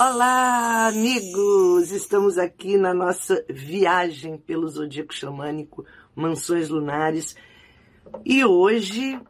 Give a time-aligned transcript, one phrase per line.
[0.00, 1.92] Olá, amigos!
[1.92, 5.86] Estamos aqui na nossa viagem pelo zodíaco xamânico,
[6.16, 7.36] mansões lunares.
[8.24, 9.20] E hoje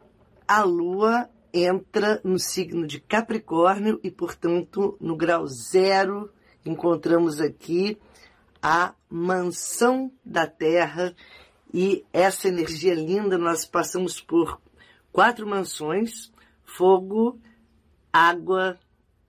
[0.47, 6.33] a lua entra no signo de Capricórnio e, portanto, no grau zero,
[6.65, 7.99] encontramos aqui
[8.59, 11.15] a mansão da Terra
[11.71, 13.37] e essa energia linda.
[13.37, 14.59] Nós passamos por
[15.11, 16.31] quatro mansões:
[16.63, 17.39] fogo,
[18.11, 18.79] água,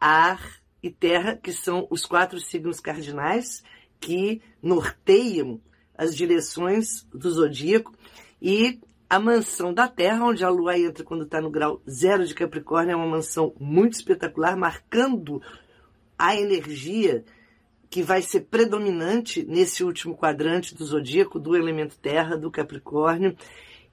[0.01, 3.63] ar e terra, que são os quatro signos cardinais
[4.01, 5.61] que norteiam
[5.97, 7.93] as direções do zodíaco,
[8.41, 12.35] e a mansão da Terra, onde a Lua entra quando está no grau zero de
[12.35, 15.41] Capricórnio, é uma mansão muito espetacular, marcando
[16.19, 17.25] a energia
[17.89, 23.37] que vai ser predominante nesse último quadrante do zodíaco, do elemento Terra, do Capricórnio,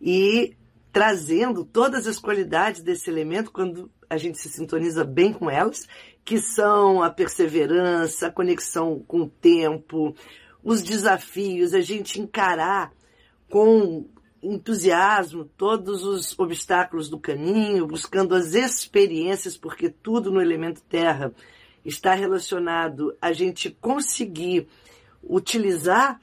[0.02, 0.58] e
[0.92, 5.88] trazendo todas as qualidades desse elemento quando a gente se sintoniza bem com elas
[6.26, 10.16] que são a perseverança, a conexão com o tempo,
[10.64, 12.94] os desafios, a gente encarar
[13.50, 14.08] com
[14.42, 21.34] entusiasmo todos os obstáculos do caminho, buscando as experiências, porque tudo no elemento terra
[21.86, 24.68] está relacionado a gente conseguir
[25.22, 26.20] utilizar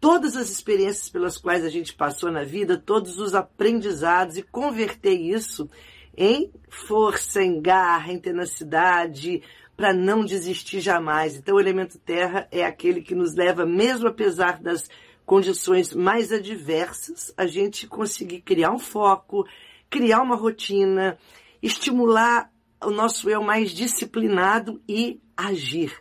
[0.00, 5.14] todas as experiências pelas quais a gente passou na vida, todos os aprendizados e converter
[5.14, 5.68] isso
[6.16, 9.42] em força, em garra, em tenacidade,
[9.76, 11.36] para não desistir jamais.
[11.36, 14.88] Então, o elemento terra é aquele que nos leva, mesmo apesar das
[15.24, 19.46] condições mais adversas, a gente conseguir criar um foco,
[19.88, 21.18] criar uma rotina,
[21.62, 22.50] estimular
[22.82, 25.92] o nosso eu mais disciplinado e agir.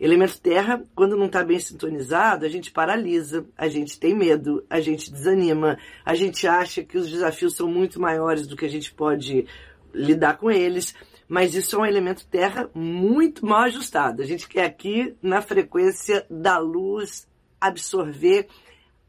[0.00, 4.80] Elemento terra, quando não está bem sintonizado, a gente paralisa, a gente tem medo, a
[4.80, 8.94] gente desanima, a gente acha que os desafios são muito maiores do que a gente
[8.94, 9.46] pode
[9.92, 10.94] lidar com eles,
[11.26, 14.22] mas isso é um elemento terra muito mal ajustado.
[14.22, 17.26] A gente quer aqui, na frequência da luz,
[17.60, 18.46] absorver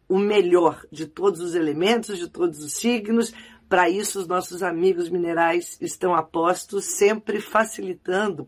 [0.08, 3.32] o melhor de todos os elementos, de todos os signos.
[3.70, 8.48] Para isso, os nossos amigos minerais estão a postos, sempre facilitando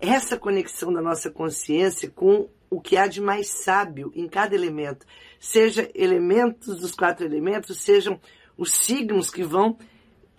[0.00, 5.04] essa conexão da nossa consciência com o que há de mais sábio em cada elemento.
[5.38, 8.18] Seja elementos dos quatro elementos, sejam
[8.56, 9.76] os signos que vão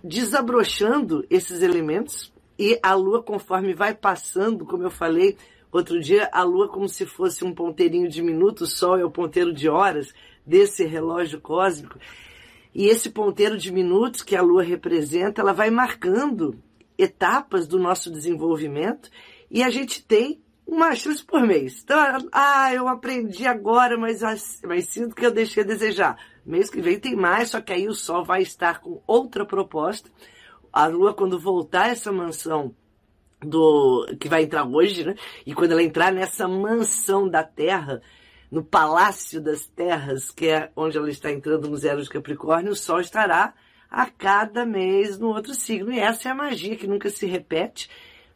[0.03, 5.37] desabrochando esses elementos e a lua, conforme vai passando, como eu falei
[5.71, 9.11] outro dia, a lua como se fosse um ponteirinho de minutos, o sol é o
[9.11, 10.13] ponteiro de horas
[10.45, 11.99] desse relógio cósmico.
[12.73, 16.57] E esse ponteiro de minutos que a lua representa, ela vai marcando
[16.97, 19.09] etapas do nosso desenvolvimento
[19.51, 21.81] e a gente tem uma chance por mês.
[21.83, 21.99] Então,
[22.31, 24.21] ah, eu aprendi agora, mas,
[24.63, 26.17] mas sinto que eu deixei a desejar.
[26.45, 30.09] Mês que vem tem mais, só que aí o Sol vai estar com outra proposta.
[30.71, 32.73] A Lua, quando voltar essa mansão
[33.41, 35.15] do que vai entrar hoje, né?
[35.45, 38.01] E quando ela entrar nessa mansão da Terra,
[38.49, 42.75] no Palácio das Terras, que é onde ela está entrando no zero de Capricórnio, o
[42.75, 43.53] Sol estará
[43.89, 45.91] a cada mês no outro signo.
[45.91, 47.89] E essa é a magia que nunca se repete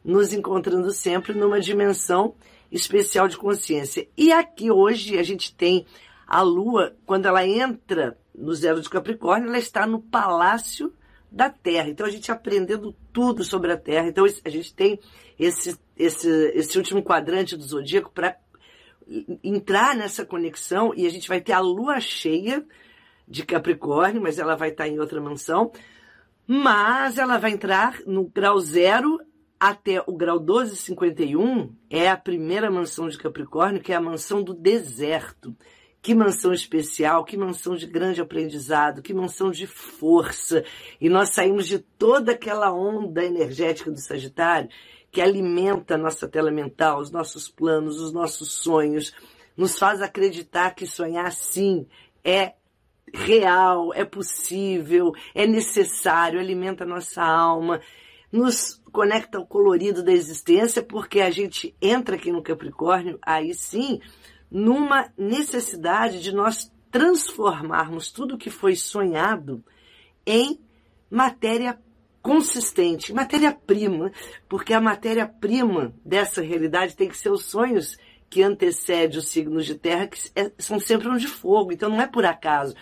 [0.06, 2.36] nos encontrando sempre numa dimensão
[2.70, 4.08] especial de consciência.
[4.16, 5.84] E aqui hoje a gente tem
[6.24, 10.92] a Lua, quando ela entra no zero de Capricórnio, ela está no palácio
[11.30, 11.88] da Terra.
[11.88, 14.06] Então a gente aprendendo tudo sobre a Terra.
[14.06, 15.00] Então a gente tem
[15.36, 18.36] esse, esse, esse último quadrante do zodíaco para
[19.42, 22.64] entrar nessa conexão e a gente vai ter a lua cheia
[23.26, 25.72] de Capricórnio, mas ela vai estar em outra mansão.
[26.46, 29.20] Mas ela vai entrar no grau zero
[29.58, 34.54] até o grau 1251 é a primeira mansão de Capricórnio, que é a mansão do
[34.54, 35.56] deserto.
[36.02, 40.62] Que mansão especial, que mansão de grande aprendizado, que mansão de força.
[41.00, 44.68] E nós saímos de toda aquela onda energética do Sagitário
[45.10, 49.14] que alimenta a nossa tela mental, os nossos planos, os nossos sonhos,
[49.56, 51.86] nos faz acreditar que sonhar sim
[52.22, 52.52] é
[53.12, 57.80] real, é possível, é necessário, alimenta a nossa alma
[58.36, 64.00] nos conecta ao colorido da existência, porque a gente entra aqui no Capricórnio, aí sim,
[64.50, 69.64] numa necessidade de nós transformarmos tudo que foi sonhado
[70.24, 70.60] em
[71.10, 71.78] matéria
[72.22, 74.10] consistente, matéria-prima,
[74.48, 77.96] porque a matéria-prima dessa realidade tem que ser os sonhos
[78.28, 81.72] que antecede os signos de terra, que é, são sempre um de fogo.
[81.72, 82.74] Então não é por acaso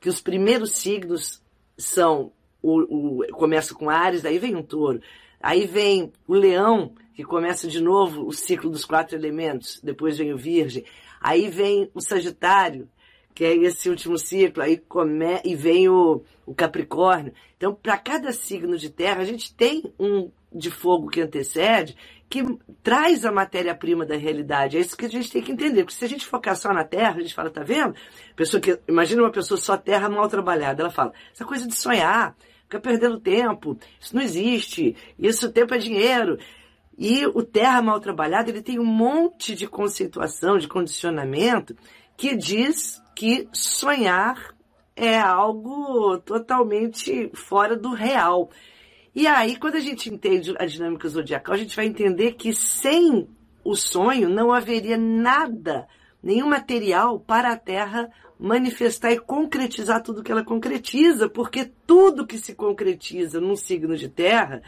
[0.00, 1.42] que os primeiros signos
[1.76, 2.32] são
[2.62, 5.00] o, o começa com Ares, aí vem um touro,
[5.40, 10.32] aí vem o leão, que começa de novo o ciclo dos quatro elementos, depois vem
[10.32, 10.84] o virgem,
[11.20, 12.88] aí vem o sagitário,
[13.34, 17.32] que é esse último ciclo, aí come, e vem o, o Capricórnio.
[17.56, 21.96] Então, para cada signo de terra, a gente tem um de fogo que antecede,
[22.28, 22.42] que
[22.82, 24.76] traz a matéria-prima da realidade.
[24.76, 25.84] É isso que a gente tem que entender.
[25.84, 27.94] Porque se a gente focar só na terra, a gente fala, tá vendo?
[28.34, 30.82] Pessoa que, imagina uma pessoa só terra mal trabalhada.
[30.82, 32.36] Ela fala, essa coisa de sonhar,
[32.68, 36.38] fica perdendo tempo, isso não existe, isso tempo é dinheiro.
[36.98, 41.74] E o terra mal trabalhado, ele tem um monte de conceituação, de condicionamento,
[42.16, 44.54] que diz que sonhar
[44.94, 48.50] é algo totalmente fora do real.
[49.14, 53.28] E aí, quando a gente entende a dinâmica zodiacal, a gente vai entender que sem
[53.64, 55.88] o sonho não haveria nada,
[56.22, 62.38] nenhum material para a Terra manifestar e concretizar tudo que ela concretiza, porque tudo que
[62.38, 64.62] se concretiza num signo de terra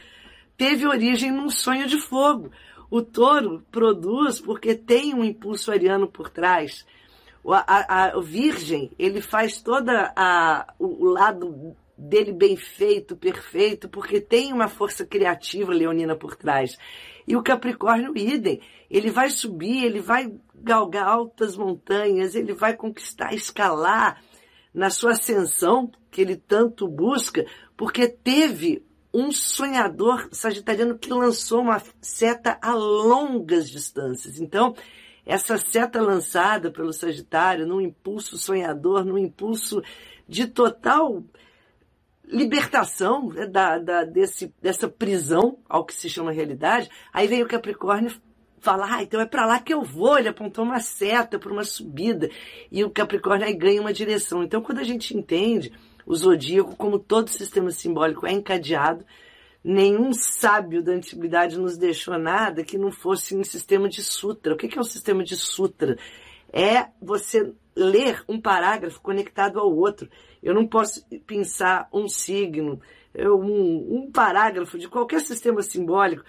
[0.57, 2.51] teve origem num sonho de fogo.
[2.91, 6.85] O touro produz porque tem um impulso ariano por trás.
[7.47, 14.21] A, a, o virgem, ele faz toda a, o lado dele bem feito, perfeito, porque
[14.21, 16.79] tem uma força criativa leonina por trás.
[17.27, 18.61] E o Capricórnio, idem.
[18.91, 24.23] Ele vai subir, ele vai galgar altas montanhas, ele vai conquistar, escalar
[24.73, 27.45] na sua ascensão, que ele tanto busca,
[27.77, 34.41] porque teve um sonhador sagitariano que lançou uma seta a longas distâncias.
[34.41, 34.75] Então,
[35.27, 39.83] essa seta lançada pelo Sagitário, num impulso sonhador, num impulso
[40.27, 41.23] de total
[42.31, 46.89] libertação né, da, da, desse, dessa prisão ao que se chama realidade.
[47.13, 48.11] Aí vem o Capricórnio
[48.61, 50.19] falar, ah, então é para lá que eu vou.
[50.19, 52.31] Ele apontou uma seta para uma subida.
[52.71, 54.43] E o Capricórnio aí ganha uma direção.
[54.43, 55.73] Então, quando a gente entende
[56.07, 59.05] o zodíaco, como todo sistema simbólico é encadeado,
[59.63, 64.55] nenhum sábio da antiguidade nos deixou nada que não fosse um sistema de sutra.
[64.55, 65.97] O que é um sistema de sutra?
[66.53, 70.09] É você ler um parágrafo conectado ao outro.
[70.43, 72.81] Eu não posso pensar um signo,
[73.15, 76.25] um, um parágrafo de qualquer sistema simbólico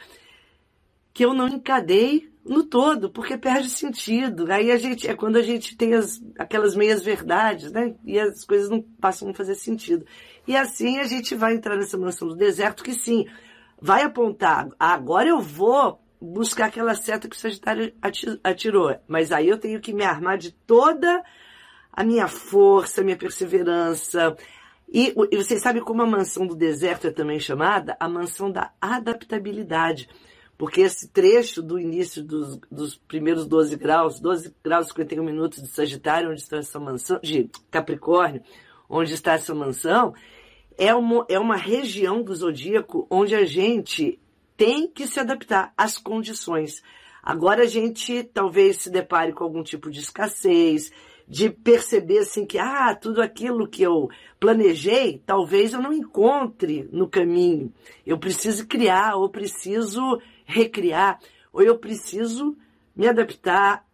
[1.13, 4.51] que eu não encadei no todo, porque perde sentido.
[4.51, 7.93] Aí a gente é quando a gente tem as, aquelas meias verdades, né?
[8.05, 10.05] E as coisas não passam a fazer sentido.
[10.47, 13.27] E assim a gente vai entrar nessa mansão do deserto que sim,
[13.79, 17.91] vai apontar, agora eu vou buscar aquela seta que o Sagitário
[18.43, 21.23] atirou, mas aí eu tenho que me armar de toda
[21.91, 24.35] a minha força, a minha perseverança.
[24.87, 27.95] E, e vocês sabem como a mansão do deserto é também chamada?
[27.99, 30.09] A mansão da adaptabilidade.
[30.57, 35.61] Porque esse trecho do início dos, dos primeiros 12 graus, 12 graus e 51 minutos
[35.61, 38.43] de Sagitário, onde está essa mansão, de Capricórnio,
[38.87, 40.13] onde está essa mansão,
[40.77, 44.19] é uma, é uma região do zodíaco onde a gente
[44.55, 46.83] tem que se adaptar às condições.
[47.23, 50.91] Agora a gente talvez se depare com algum tipo de escassez,
[51.27, 54.09] de perceber assim que ah, tudo aquilo que eu
[54.39, 57.71] planejei, talvez eu não encontre no caminho.
[58.05, 61.19] Eu preciso criar, ou preciso recriar,
[61.53, 62.57] ou eu preciso
[62.95, 63.85] me adaptar,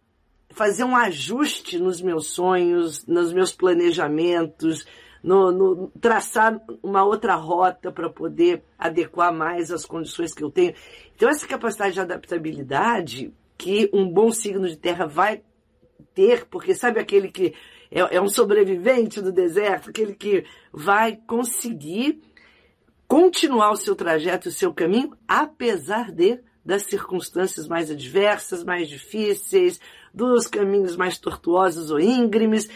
[0.50, 4.86] fazer um ajuste nos meus sonhos, nos meus planejamentos,
[5.22, 10.74] no, no traçar uma outra rota para poder adequar mais as condições que eu tenho.
[11.14, 15.42] Então essa capacidade de adaptabilidade que um bom signo de terra vai
[16.18, 17.54] ter, porque sabe aquele que
[17.92, 22.20] é, é um sobrevivente do deserto, aquele que vai conseguir
[23.06, 29.80] continuar o seu trajeto, o seu caminho, apesar de das circunstâncias mais adversas, mais difíceis,
[30.12, 32.68] dos caminhos mais tortuosos ou íngremes.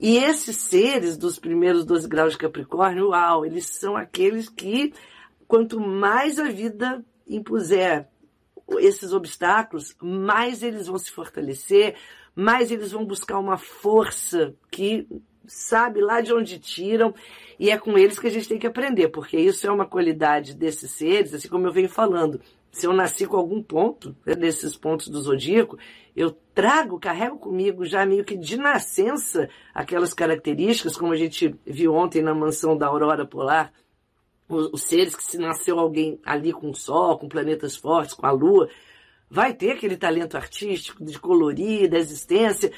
[0.00, 4.92] E esses seres dos primeiros 12 graus de Capricórnio, uau, eles são aqueles que,
[5.46, 8.08] quanto mais a vida impuser
[8.80, 11.94] esses obstáculos, mais eles vão se fortalecer,
[12.36, 15.08] mais eles vão buscar uma força que
[15.46, 17.14] sabe lá de onde tiram,
[17.58, 20.54] e é com eles que a gente tem que aprender, porque isso é uma qualidade
[20.54, 22.40] desses seres, assim como eu venho falando.
[22.70, 25.78] Se eu nasci com algum ponto, né, desses pontos do zodíaco,
[26.14, 31.94] eu trago, carrego comigo já meio que de nascença aquelas características, como a gente viu
[31.94, 33.72] ontem na mansão da Aurora Polar,
[34.46, 38.26] os, os seres que se nasceu alguém ali com o Sol, com planetas fortes, com
[38.26, 38.68] a Lua,
[39.30, 42.72] vai ter aquele talento artístico de colorir, da existência.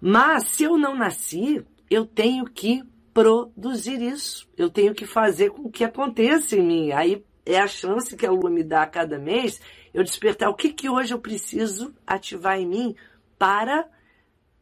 [0.00, 4.48] Mas se eu não nasci, eu tenho que produzir isso.
[4.56, 6.92] Eu tenho que fazer com que aconteça em mim.
[6.92, 9.60] Aí é a chance que a lua me dá a cada mês
[9.92, 12.94] eu despertar o que, que hoje eu preciso ativar em mim
[13.38, 13.88] para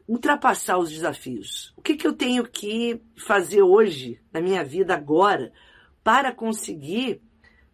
[0.07, 1.71] ultrapassar os desafios.
[1.77, 5.53] O que, que eu tenho que fazer hoje, na minha vida, agora,
[6.03, 7.21] para conseguir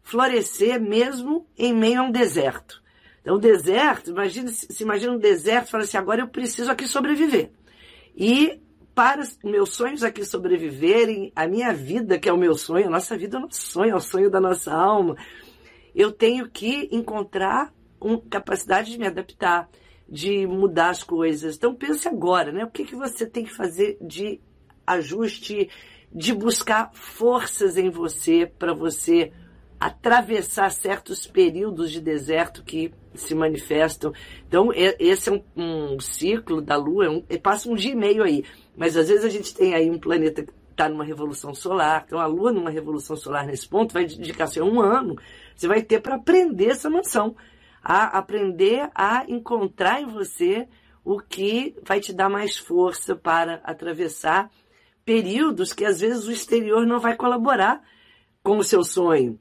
[0.01, 2.83] florescer mesmo em meio a um deserto?
[3.25, 7.49] Então, o deserto, imagina, se imagina um deserto, fala assim, agora eu preciso aqui sobreviver.
[8.15, 8.61] E
[8.93, 13.17] para meus sonhos aqui sobreviverem, a minha vida, que é o meu sonho, a nossa
[13.17, 15.17] vida é o nosso sonho, é o sonho da nossa alma,
[15.95, 17.73] eu tenho que encontrar
[18.29, 19.67] capacidade de me adaptar,
[20.07, 21.55] de mudar as coisas.
[21.55, 22.63] Então pense agora, né?
[22.63, 24.39] O que, que você tem que fazer de
[24.85, 25.67] ajuste,
[26.13, 29.33] de buscar forças em você para você
[29.79, 34.13] atravessar certos períodos de deserto que se manifestam.
[34.47, 38.23] Então, esse é um, um ciclo da Lua, é um, passa um dia e meio
[38.23, 38.43] aí.
[38.75, 42.19] Mas às vezes a gente tem aí um planeta que está numa revolução solar, então
[42.19, 45.17] a Lua numa revolução solar nesse ponto vai dedicar se um ano,
[45.55, 47.35] você vai ter para aprender essa mansão,
[47.81, 50.67] a aprender a encontrar em você
[51.03, 54.49] o que vai te dar mais força para atravessar
[55.05, 57.81] períodos que às vezes o exterior não vai colaborar
[58.43, 59.39] com o seu sonho.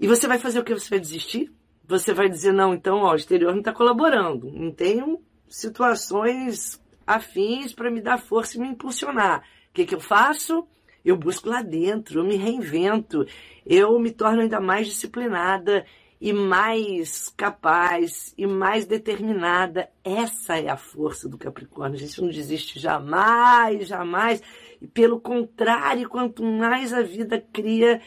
[0.00, 0.72] E você vai fazer o que?
[0.72, 1.52] Você vai desistir?
[1.86, 4.50] Você vai dizer, não, então ó, o exterior não está colaborando.
[4.50, 9.40] Não tenho situações afins para me dar força e me impulsionar.
[9.40, 10.66] O que, que eu faço?
[11.04, 13.26] Eu busco lá dentro, eu me reinvento,
[13.66, 15.84] eu me torno ainda mais disciplinada
[16.18, 19.90] e mais capaz e mais determinada.
[20.02, 21.96] Essa é a força do Capricórnio.
[21.96, 24.42] A gente não desiste jamais, jamais.
[24.80, 28.00] E pelo contrário, quanto mais a vida cria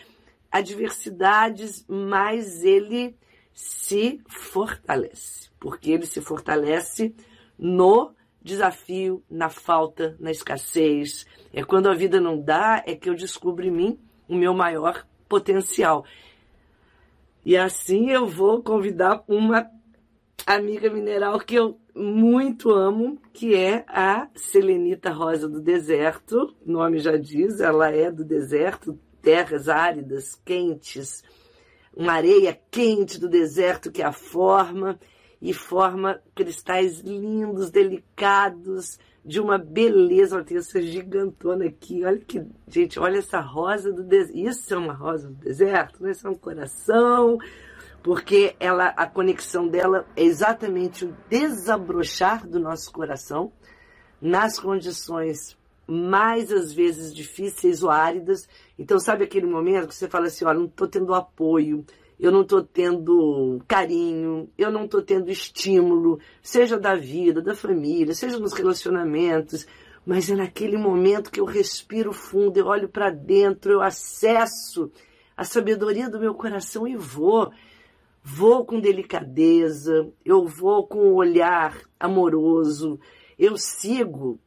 [0.54, 3.18] adversidades, mais ele
[3.52, 5.50] se fortalece.
[5.60, 7.16] Porque ele se fortalece
[7.58, 11.26] no desafio, na falta, na escassez.
[11.52, 15.08] É quando a vida não dá, é que eu descubro em mim o meu maior
[15.28, 16.06] potencial.
[17.44, 19.68] E assim eu vou convidar uma
[20.46, 26.56] amiga mineral que eu muito amo, que é a Selenita Rosa do Deserto.
[26.66, 31.24] O nome já diz, ela é do deserto, terras áridas, quentes,
[31.96, 35.00] uma areia quente do deserto que a forma
[35.42, 40.36] e forma cristais lindos, delicados, de uma beleza.
[40.36, 42.04] Olha, tem essa gigantona aqui.
[42.04, 44.38] Olha que, gente, olha essa rosa do deserto.
[44.38, 46.12] Isso é uma rosa do deserto, né?
[46.12, 47.38] Isso é um coração,
[48.02, 53.52] porque ela, a conexão dela é exatamente o desabrochar do nosso coração
[54.22, 58.48] nas condições mais às vezes difíceis ou áridas.
[58.78, 61.86] Então, sabe aquele momento que você fala assim: olha, não estou tendo apoio,
[62.20, 68.14] eu não estou tendo carinho, eu não estou tendo estímulo, seja da vida, da família,
[68.14, 69.68] seja nos relacionamentos,
[70.06, 74.92] mas é naquele momento que eu respiro fundo, eu olho para dentro, eu acesso
[75.36, 77.52] a sabedoria do meu coração e vou.
[78.26, 82.98] Vou com delicadeza, eu vou com um olhar amoroso,
[83.38, 84.40] eu sigo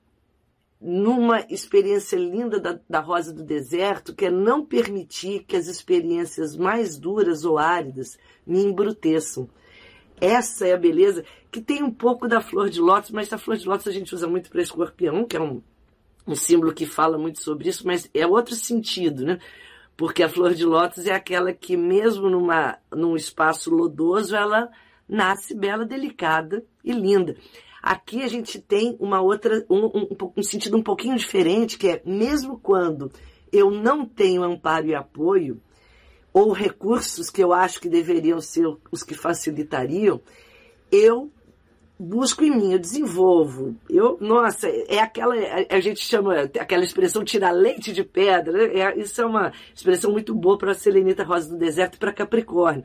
[0.80, 6.56] numa experiência linda da, da Rosa do Deserto, que é não permitir que as experiências
[6.56, 9.49] mais duras ou áridas me embruteçam.
[10.21, 13.56] Essa é a beleza, que tem um pouco da flor de lótus, mas a flor
[13.56, 15.62] de lótus a gente usa muito para escorpião, que é um,
[16.26, 19.38] um símbolo que fala muito sobre isso, mas é outro sentido, né?
[19.97, 24.71] Porque a flor de lótus é aquela que, mesmo numa, num espaço lodoso, ela
[25.09, 27.37] nasce bela, delicada e linda.
[27.87, 32.02] Aqui a gente tem uma outra, um, um, um sentido um pouquinho diferente, que é
[32.05, 33.12] mesmo quando
[33.52, 35.62] eu não tenho amparo e apoio,
[36.33, 40.21] ou recursos que eu acho que deveriam ser os que facilitariam,
[40.90, 41.31] eu
[41.97, 43.76] busco em mim, eu desenvolvo.
[43.88, 45.37] Eu, nossa, é aquela,
[45.71, 48.81] a gente chama aquela expressão tirar leite de pedra, né?
[48.81, 52.12] é, isso é uma expressão muito boa para a Selenita Rosa do Deserto e para
[52.12, 52.83] Capricórnio.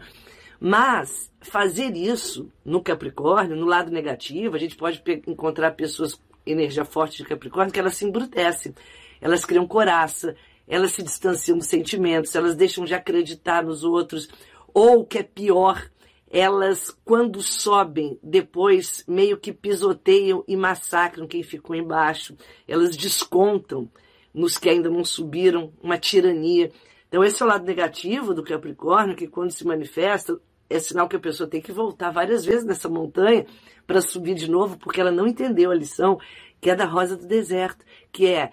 [0.63, 7.18] Mas fazer isso no Capricórnio, no lado negativo, a gente pode encontrar pessoas energia forte
[7.18, 8.75] de Capricórnio que elas se embrutecem,
[9.20, 10.36] elas criam coraça,
[10.68, 14.30] elas se distanciam dos sentimentos, elas deixam de acreditar nos outros,
[14.72, 15.89] ou o que é pior,
[16.30, 22.38] elas quando sobem depois meio que pisoteiam e massacram quem ficou embaixo,
[22.68, 23.89] elas descontam
[24.32, 26.72] nos que ainda não subiram uma tirania.
[27.10, 30.39] Então esse é o lado negativo do Capricórnio, que quando se manifesta,
[30.72, 33.46] é sinal que a pessoa tem que voltar várias vezes nessa montanha
[33.86, 36.20] para subir de novo, porque ela não entendeu a lição,
[36.60, 38.51] que é da rosa do deserto, que é,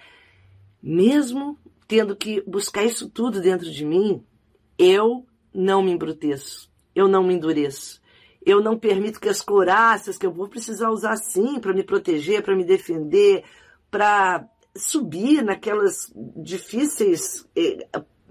[0.82, 4.22] mesmo tendo que buscar isso tudo dentro de mim,
[4.78, 8.00] eu não me embruteço, eu não me endureço.
[8.44, 12.42] Eu não permito que as couraças que eu vou precisar usar sim para me proteger,
[12.42, 13.44] para me defender,
[13.90, 17.46] para subir naquelas difíceis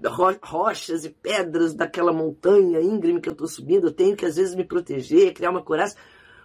[0.02, 4.36] eh, rochas e pedras daquela montanha íngreme que eu estou subindo, eu tenho que às
[4.36, 5.96] vezes me proteger, criar uma coragem,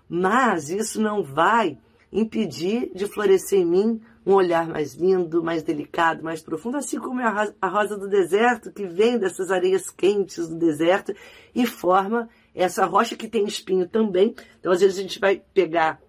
[0.09, 1.77] Mas isso não vai
[2.11, 7.19] impedir de florescer em mim um olhar mais lindo, mais delicado, mais profundo, assim como
[7.19, 11.13] é a rosa do deserto, que vem dessas areias quentes do deserto
[11.53, 14.33] e forma essa rocha que tem espinho também.
[14.59, 15.99] Então, às vezes, a gente vai pegar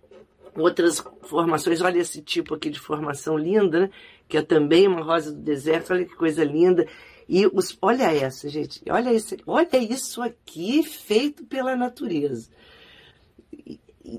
[0.57, 1.81] outras formações.
[1.81, 3.91] Olha esse tipo aqui de formação linda, né?
[4.29, 5.93] Que é também uma rosa do deserto.
[5.93, 6.87] Olha que coisa linda.
[7.28, 8.83] E os, olha essa, gente.
[8.88, 12.50] Olha, esse, olha isso aqui feito pela natureza.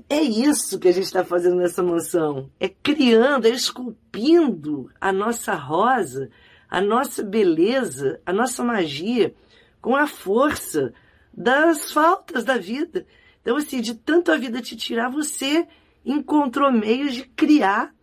[0.08, 2.50] É isso que a gente está fazendo nessa mansão.
[2.58, 6.28] É criando, é esculpindo a nossa rosa,
[6.68, 9.32] a nossa beleza, a nossa magia,
[9.80, 10.92] com a força
[11.32, 13.06] das faltas da vida.
[13.40, 15.68] Então, assim, de tanto a vida te tirar, você
[16.04, 17.94] encontrou meios de criar,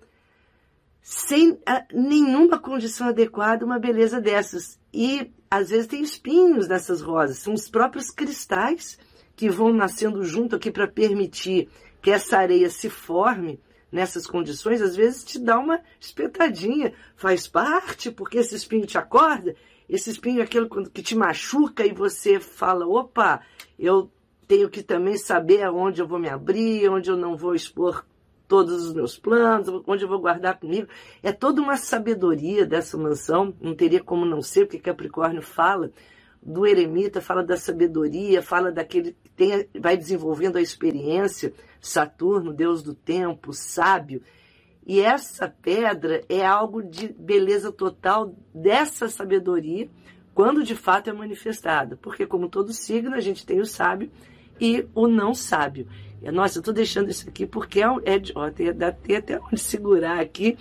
[1.03, 1.59] sem
[1.93, 4.79] nenhuma condição adequada, uma beleza dessas.
[4.93, 7.39] E, às vezes, tem espinhos nessas rosas.
[7.39, 8.97] São os próprios cristais
[9.35, 11.67] que vão nascendo junto aqui para permitir
[12.01, 13.59] que essa areia se forme
[13.91, 19.55] nessas condições, às vezes te dá uma espetadinha, faz parte, porque esse espinho te acorda,
[19.87, 23.41] esse espinho é aquilo que te machuca e você fala, opa,
[23.77, 24.09] eu
[24.47, 28.03] tenho que também saber aonde eu vou me abrir, onde eu não vou expor
[28.47, 30.87] todos os meus planos, onde eu vou guardar comigo.
[31.21, 35.91] É toda uma sabedoria dessa mansão, não teria como não ser, porque Capricórnio fala
[36.41, 42.83] do eremita, fala da sabedoria, fala daquele que tem, vai desenvolvendo a experiência, Saturno, Deus
[42.83, 44.21] do tempo, sábio.
[44.85, 49.89] E essa pedra é algo de beleza total dessa sabedoria,
[50.33, 51.97] quando de fato é manifestada.
[52.01, 54.11] Porque, como todo signo, a gente tem o sábio
[54.59, 55.87] e o não sábio.
[56.31, 60.19] Nossa, eu estou deixando isso aqui porque é, é ó, tem, tem até onde segurar
[60.19, 60.57] aqui.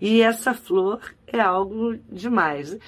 [0.00, 2.78] E essa flor é algo demais.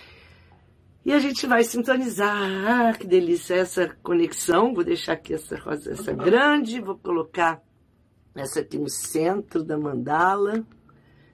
[1.05, 2.29] E a gente vai sintonizar.
[2.67, 4.75] Ah, que delícia essa conexão.
[4.75, 6.81] Vou deixar aqui essa rosa, essa grande.
[6.81, 7.62] Vou colocar
[8.35, 10.65] essa aqui no centro da mandala.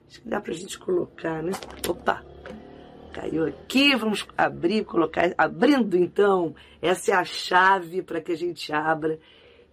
[0.07, 1.51] Acho que dá pra gente colocar, né?
[1.87, 2.23] Opa!
[3.13, 5.33] Caiu aqui, vamos abrir, colocar.
[5.37, 9.19] Abrindo então, essa é a chave para que a gente abra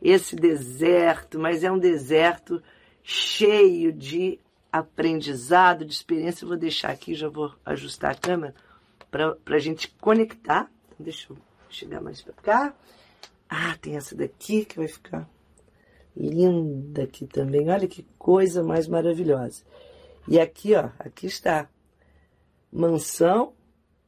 [0.04, 2.62] esse deserto, mas é um deserto
[3.02, 4.38] cheio de
[4.70, 6.44] aprendizado, de experiência.
[6.44, 8.54] Eu vou deixar aqui, já vou ajustar a câmera
[9.10, 10.70] para a gente conectar.
[10.98, 11.38] Deixa eu
[11.70, 12.74] chegar mais para cá.
[13.48, 15.26] Ah, tem essa daqui que vai ficar
[16.14, 17.70] linda aqui também.
[17.70, 19.64] Olha que coisa mais maravilhosa.
[20.28, 21.68] E aqui, ó, aqui está.
[22.70, 23.54] Mansão.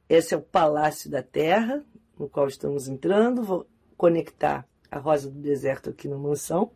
[0.09, 1.83] Esse é o Palácio da Terra,
[2.19, 3.43] no qual estamos entrando.
[3.43, 6.71] Vou conectar a Rosa do Deserto aqui na mansão,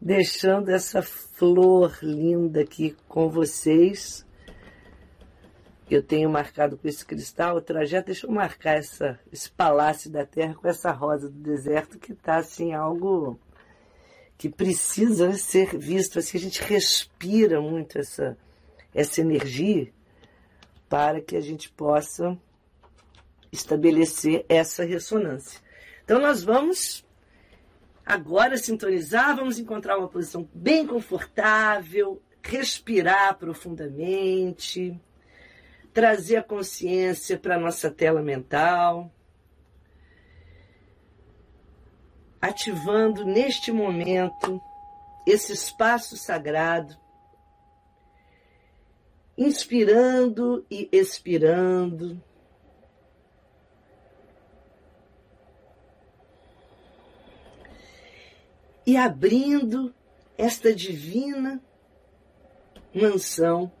[0.00, 4.26] deixando essa flor linda aqui com vocês
[5.88, 8.06] eu tenho marcado com esse cristal o trajeto.
[8.06, 12.36] Deixa eu marcar essa, esse palácio da terra com essa rosa do deserto que está
[12.36, 13.38] assim algo
[14.36, 16.18] que precisa ser visto.
[16.18, 18.36] Assim, a gente respira muito essa,
[18.92, 19.92] essa energia
[20.88, 22.36] para que a gente possa
[23.52, 25.60] estabelecer essa ressonância.
[26.04, 27.05] Então nós vamos
[28.06, 34.98] agora sintonizar, vamos encontrar uma posição bem confortável, respirar profundamente
[35.96, 39.10] trazer a consciência para a nossa tela mental,
[42.38, 44.60] ativando neste momento
[45.26, 46.94] esse espaço sagrado,
[49.38, 52.22] inspirando e expirando.
[58.86, 59.92] E abrindo
[60.38, 61.60] esta divina
[62.94, 63.72] mansão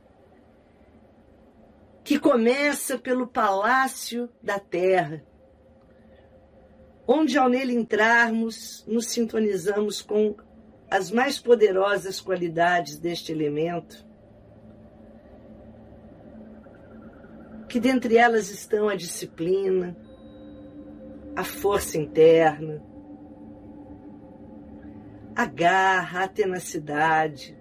[2.02, 5.24] que começa pelo palácio da terra,
[7.06, 10.36] onde ao nele entrarmos, nos sintonizamos com
[10.90, 14.04] as mais poderosas qualidades deste elemento,
[17.68, 19.96] que dentre elas estão a disciplina,
[21.34, 22.82] a força interna,
[25.36, 27.54] a garra, a tenacidade,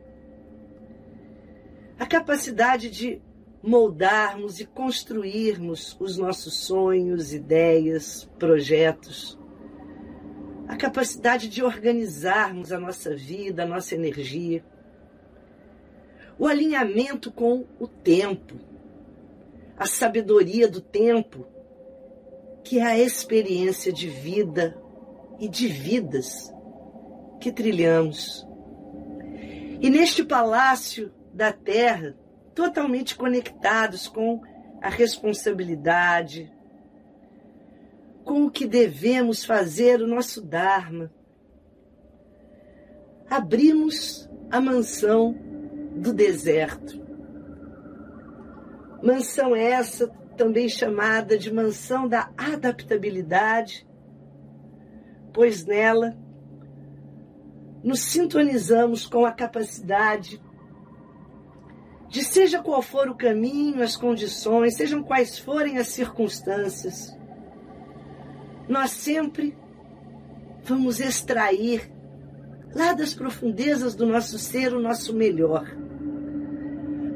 [2.00, 3.22] a capacidade de
[3.62, 9.38] moldarmos e construirmos os nossos sonhos, ideias, projetos,
[10.70, 14.64] a capacidade de organizarmos a nossa vida, a nossa energia,
[16.40, 18.56] o alinhamento com o tempo,
[19.78, 21.46] a sabedoria do tempo,
[22.64, 24.82] que é a experiência de vida
[25.38, 26.55] e de vidas
[27.46, 28.44] que trilhamos.
[29.80, 32.16] E neste palácio da terra,
[32.56, 34.42] totalmente conectados com
[34.82, 36.52] a responsabilidade,
[38.24, 41.12] com o que devemos fazer o nosso Dharma,
[43.30, 45.36] abrimos a mansão
[45.98, 47.00] do deserto.
[49.04, 53.88] Mansão essa também chamada de mansão da adaptabilidade,
[55.32, 56.25] pois nela
[57.86, 60.42] nos sintonizamos com a capacidade
[62.10, 67.16] de seja qual for o caminho, as condições, sejam quais forem as circunstâncias,
[68.68, 69.56] nós sempre
[70.64, 71.92] vamos extrair
[72.74, 75.68] lá das profundezas do nosso ser o nosso melhor.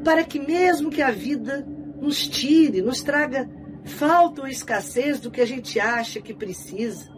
[0.04, 1.66] Para que, mesmo que a vida
[2.00, 3.50] nos tire, nos traga
[3.84, 7.10] falta ou escassez do que a gente acha que precisa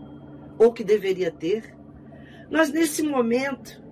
[0.59, 1.82] ou que deveria ter,
[2.53, 3.83] nós, nesse momento,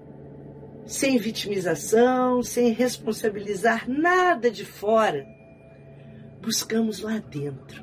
[0.84, 5.26] sem vitimização, sem responsabilizar nada de fora,
[6.42, 7.82] buscamos lá dentro.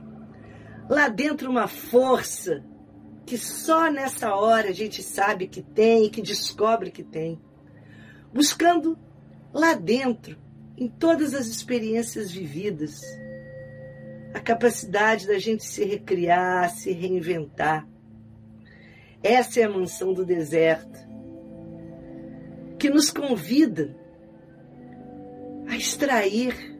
[0.88, 2.64] Lá dentro, uma força
[3.26, 7.42] que só nessa hora a gente sabe que tem e que descobre que tem.
[8.32, 8.96] Buscando
[9.52, 10.38] lá dentro,
[10.78, 13.02] em todas as experiências vividas,
[14.32, 17.88] a capacidade da gente se recriar, se reinventar.
[19.24, 21.00] Essa é a mansão do deserto,
[22.78, 23.96] que nos convida
[25.68, 26.78] a extrair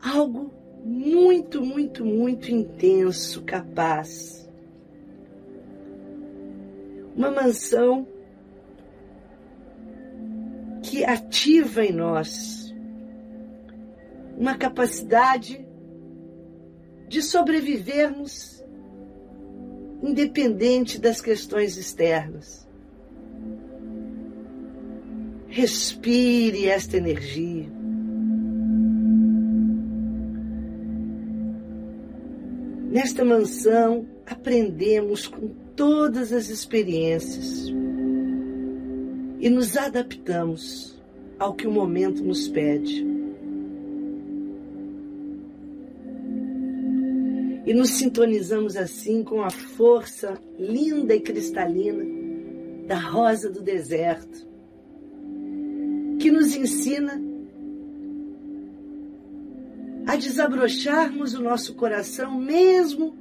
[0.00, 0.52] algo
[0.84, 4.48] muito, muito, muito intenso, capaz.
[7.14, 8.06] Uma mansão
[10.82, 12.74] que ativa em nós
[14.40, 15.66] uma capacidade
[17.08, 18.59] de sobrevivermos
[20.02, 22.66] independente das questões externas.
[25.48, 27.68] Respire esta energia.
[32.90, 37.68] Nesta mansão, aprendemos com todas as experiências
[39.40, 41.00] e nos adaptamos
[41.38, 43.09] ao que o momento nos pede.
[47.70, 52.04] E nos sintonizamos assim com a força linda e cristalina
[52.88, 54.44] da rosa do deserto,
[56.18, 57.22] que nos ensina
[60.04, 63.14] a desabrocharmos o nosso coração mesmo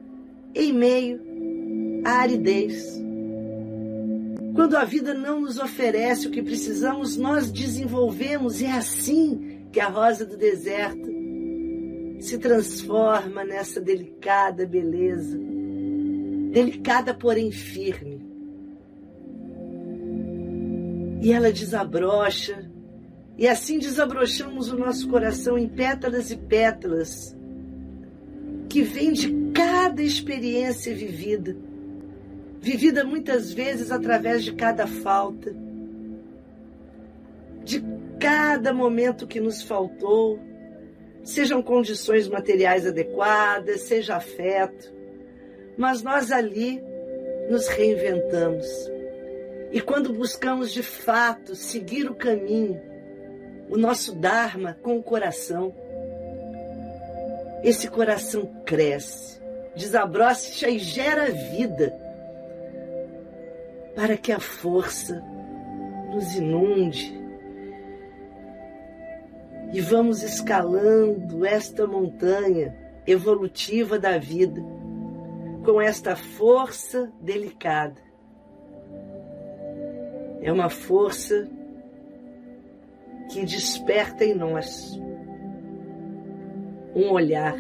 [0.56, 1.22] em meio
[2.04, 3.00] à aridez.
[4.56, 9.90] Quando a vida não nos oferece o que precisamos, nós desenvolvemos, é assim que a
[9.90, 11.09] rosa do deserto
[12.20, 15.38] se transforma nessa delicada beleza,
[16.52, 18.20] delicada, porém firme.
[21.22, 22.70] E ela desabrocha.
[23.38, 27.36] E assim desabrochamos o nosso coração em pétalas e pétalas
[28.68, 31.56] que vem de cada experiência vivida,
[32.62, 35.56] vivida muitas vezes através de cada falta,
[37.64, 37.84] de
[38.20, 40.40] cada momento que nos faltou,
[41.24, 44.94] sejam condições materiais adequadas, seja afeto,
[45.78, 46.82] mas nós ali
[47.50, 48.68] nos reinventamos.
[49.72, 52.90] E quando buscamos de fato seguir o caminho
[53.70, 55.74] o nosso Dharma com o coração.
[57.64, 59.40] Esse coração cresce,
[59.76, 61.94] desabrocha e gera vida
[63.96, 65.22] para que a força
[66.12, 67.19] nos inunde
[69.72, 74.62] e vamos escalando esta montanha evolutiva da vida
[75.64, 78.02] com esta força delicada.
[80.42, 81.48] É uma força
[83.32, 85.00] que desperta em nós
[86.96, 87.56] um olhar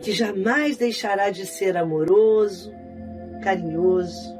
[0.00, 2.72] que jamais deixará de ser amoroso,
[3.42, 4.35] carinhoso.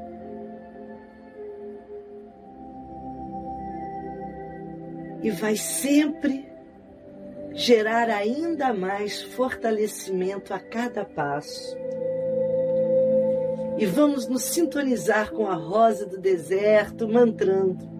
[5.27, 6.47] E vai sempre
[7.51, 11.75] gerar ainda mais fortalecimento a cada passo.
[13.77, 17.97] E vamos nos sintonizar com a rosa do deserto, mantrando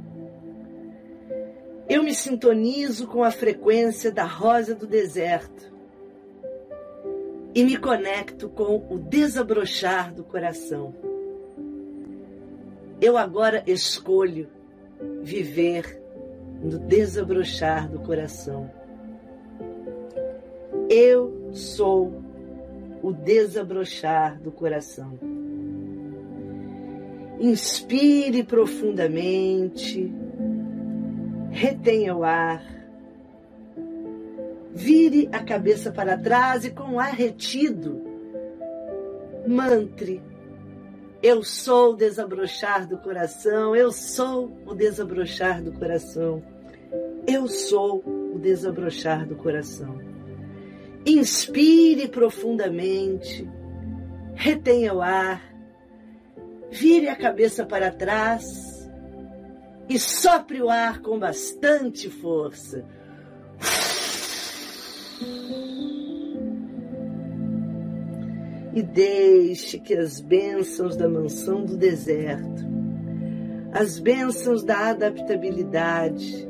[1.90, 5.70] eu me sintonizo com a frequência da rosa do deserto
[7.54, 10.96] e me conecto com o desabrochar do coração.
[13.02, 14.50] Eu agora escolho
[15.22, 15.97] viver
[16.68, 18.70] no desabrochar do coração.
[20.90, 22.22] Eu sou
[23.02, 25.18] o desabrochar do coração.
[27.40, 30.12] Inspire profundamente
[31.52, 32.64] retenha o ar,
[34.74, 38.04] vire a cabeça para trás e com o ar retido,
[39.48, 40.22] mantre
[41.22, 46.44] Eu sou o desabrochar do coração, eu sou o desabrochar do coração.
[47.28, 48.02] Eu sou
[48.34, 50.00] o desabrochar do coração.
[51.06, 53.46] Inspire profundamente,
[54.34, 55.42] retenha o ar,
[56.72, 58.90] vire a cabeça para trás
[59.90, 62.86] e sopre o ar com bastante força.
[68.78, 72.64] e deixe que as bênçãos da mansão do deserto,
[73.72, 76.47] as bênçãos da adaptabilidade,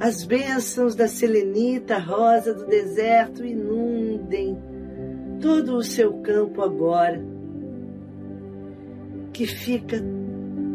[0.00, 4.58] as bênçãos da selenita rosa do deserto inundem
[5.42, 7.22] todo o seu campo agora,
[9.30, 10.02] que fica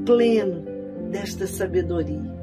[0.06, 0.64] pleno
[1.10, 2.36] desta sabedoria.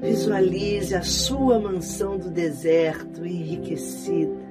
[0.00, 4.46] Visualize a sua mansão do deserto enriquecida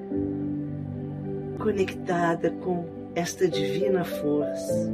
[1.57, 2.85] conectada com
[3.15, 4.93] esta divina força.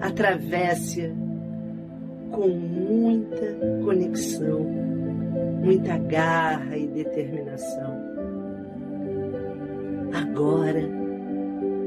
[0.00, 1.21] Atravesse-a
[2.32, 4.60] com muita conexão,
[5.62, 8.12] muita garra e determinação.
[10.12, 10.82] Agora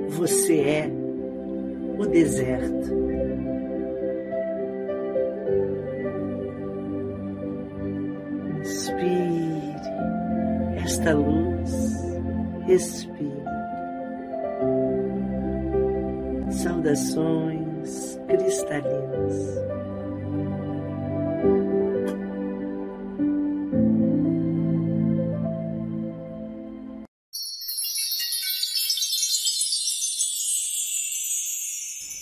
[0.09, 0.91] você é
[1.97, 2.93] o deserto.
[8.59, 9.75] Inspire
[10.83, 12.17] esta luz,
[12.65, 13.45] respire.
[16.49, 19.65] Saudações cristalinas.